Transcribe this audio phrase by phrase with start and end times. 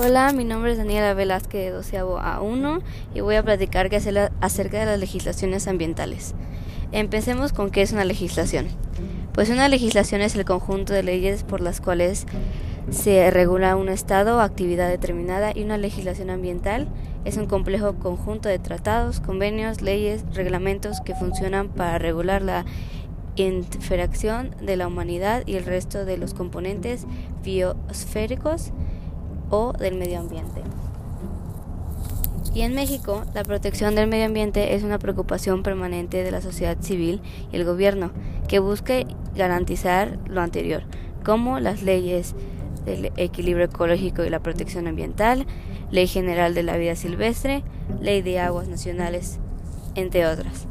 [0.00, 2.82] Hola, mi nombre es Daniela Velázquez de Doceavo A1
[3.16, 3.90] y voy a platicar
[4.40, 6.36] acerca de las legislaciones ambientales.
[6.92, 8.68] Empecemos con qué es una legislación.
[9.32, 12.26] Pues una legislación es el conjunto de leyes por las cuales
[12.90, 16.86] se regula un estado o actividad determinada y una legislación ambiental
[17.24, 22.66] es un complejo conjunto de tratados, convenios, leyes, reglamentos que funcionan para regular la
[23.34, 27.04] interacción de la humanidad y el resto de los componentes
[27.42, 28.72] biosféricos
[29.50, 30.62] o del medio ambiente.
[32.54, 36.76] Y en México, la protección del medio ambiente es una preocupación permanente de la sociedad
[36.80, 37.20] civil
[37.52, 38.10] y el gobierno,
[38.48, 38.94] que busca
[39.36, 40.82] garantizar lo anterior,
[41.24, 42.34] como las leyes
[42.84, 45.46] del equilibrio ecológico y la protección ambiental,
[45.90, 47.62] Ley General de la Vida Silvestre,
[48.00, 49.38] Ley de Aguas Nacionales,
[49.94, 50.66] entre otras.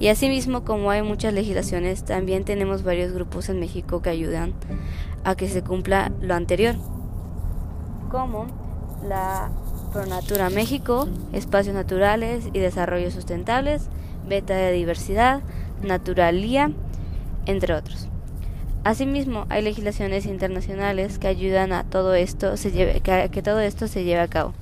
[0.00, 4.52] Y asimismo, como hay muchas legislaciones, también tenemos varios grupos en México que ayudan
[5.24, 6.74] a que se cumpla lo anterior
[8.12, 8.46] como
[9.08, 9.50] la
[9.92, 13.88] Pronatura México, Espacios Naturales y Desarrollo Sustentables,
[14.28, 15.40] Beta de Diversidad,
[15.82, 16.70] Naturalía,
[17.46, 18.08] entre otros.
[18.84, 24.04] Asimismo, hay legislaciones internacionales que ayudan a todo esto se lleve, que, todo esto se
[24.04, 24.52] lleve a cabo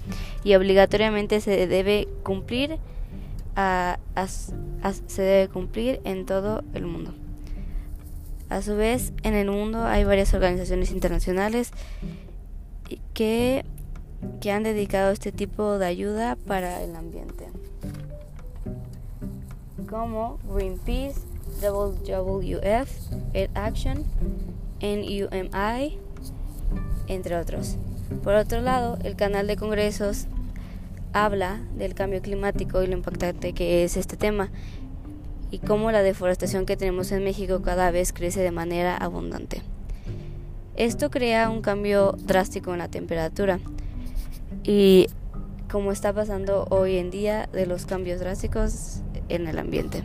[0.44, 2.78] y obligatoriamente se debe cumplir
[5.06, 7.12] se debe cumplir en todo el mundo.
[8.48, 11.72] A su vez, en el mundo hay varias organizaciones internacionales
[13.14, 13.64] que,
[14.40, 17.48] que han dedicado este tipo de ayuda para el ambiente,
[19.88, 21.20] como Greenpeace,
[21.62, 22.90] WWF,
[23.34, 24.04] Air Action,
[24.80, 25.98] NUMI,
[27.08, 27.76] entre otros.
[28.22, 30.26] Por otro lado, el canal de congresos
[31.12, 34.50] habla del cambio climático y lo impactante que es este tema
[35.50, 39.62] y cómo la deforestación que tenemos en México cada vez crece de manera abundante.
[40.76, 43.60] Esto crea un cambio drástico en la temperatura
[44.62, 45.08] y
[45.70, 50.02] como está pasando hoy en día de los cambios drásticos en el ambiente.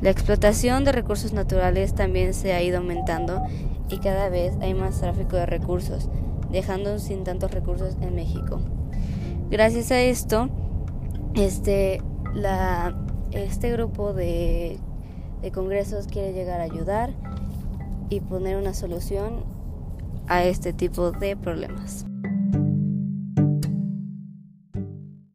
[0.00, 3.42] La explotación de recursos naturales también se ha ido aumentando
[3.88, 6.08] y cada vez hay más tráfico de recursos,
[6.50, 8.60] dejando sin tantos recursos en México.
[9.50, 10.50] Gracias a esto,
[11.34, 12.02] este,
[12.34, 12.94] la,
[13.30, 14.78] este grupo de,
[15.40, 17.10] de congresos quiere llegar a ayudar
[18.10, 19.44] y poner una solución
[20.28, 22.06] a este tipo de problemas.